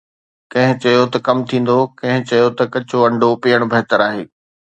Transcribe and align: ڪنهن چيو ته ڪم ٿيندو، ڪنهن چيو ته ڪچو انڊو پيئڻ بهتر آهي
ڪنهن 0.51 0.75
چيو 0.83 1.03
ته 1.13 1.17
ڪم 1.27 1.37
ٿيندو، 1.49 1.77
ڪنهن 1.99 2.21
چيو 2.29 2.47
ته 2.57 2.63
ڪچو 2.73 2.97
انڊو 3.07 3.29
پيئڻ 3.43 3.61
بهتر 3.73 3.99
آهي 4.07 4.23